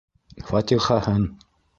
Фатихаһын. 0.47 1.21